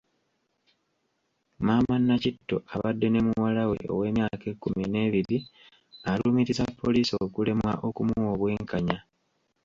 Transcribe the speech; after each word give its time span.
Maama 1.65 1.95
Nakitto 2.07 2.55
abadde 2.73 3.07
ne 3.09 3.19
muwala 3.27 3.63
we 3.71 3.77
ow'emyaka 3.95 4.45
ekkumi 4.53 4.83
n'ebiri 4.87 5.37
alumiriza 6.09 6.63
poliisi 6.79 7.13
okulemwa 7.25 7.71
okumuwa 7.87 8.29
obwenkanya. 8.35 8.97